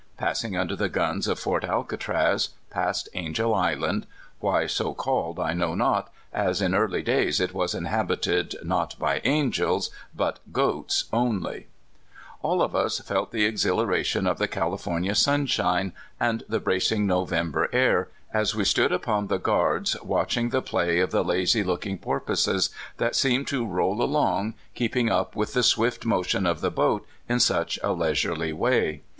[0.17, 4.07] Passing under the guns of Fort Alcatraz, past Angel Island
[4.39, 9.21] (why so called I know not, as in early days it was inhabited not by
[9.23, 11.67] angels, but goats only),
[12.41, 17.69] all of us felt the exhilara tion of the California sunshine and the bracing November
[17.71, 21.99] air, as we stood upon the guards watch ing the play of the lazy looking
[21.99, 27.05] porpoises, that seemed to roll along, keeping up with the swift motion of the boat
[27.29, 29.03] in such a leisurely way.